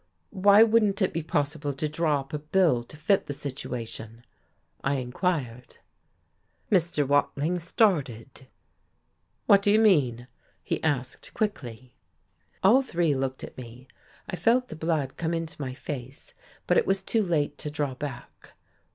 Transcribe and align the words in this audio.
"Why 0.33 0.63
wouldn't 0.63 0.99
it 1.03 1.13
be 1.13 1.21
possible 1.21 1.73
to 1.73 1.87
draw 1.87 2.21
up 2.21 2.33
a 2.33 2.39
bill 2.39 2.81
to 2.85 2.97
fit 2.97 3.27
the 3.27 3.35
situation?" 3.35 4.25
I 4.83 4.95
inquired. 4.95 5.77
Mr. 6.71 7.07
Wading 7.07 7.59
started. 7.59 8.47
"What 9.45 9.61
do 9.61 9.71
you 9.71 9.77
mean?" 9.77 10.25
he 10.63 10.83
asked 10.83 11.35
quickly. 11.35 11.93
All 12.63 12.81
three 12.81 13.13
looked 13.13 13.43
at 13.43 13.59
me. 13.59 13.87
I 14.27 14.35
felt 14.35 14.69
the 14.69 14.75
blood 14.75 15.17
come 15.17 15.35
into 15.35 15.61
my 15.61 15.75
face, 15.75 16.33
but 16.65 16.77
it 16.77 16.87
was 16.87 17.03
too 17.03 17.21
late 17.21 17.59
to 17.59 17.69
draw 17.69 17.93
back. 17.93 18.53